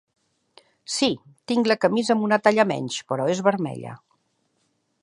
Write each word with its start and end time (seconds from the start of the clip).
Sí, 0.93 1.09
tinc 1.51 1.69
la 1.73 1.77
camisa 1.85 2.17
amb 2.17 2.27
una 2.29 2.41
talla 2.49 2.67
menys, 2.73 2.99
però 3.13 3.31
és 3.37 3.45
vermella. 3.51 3.97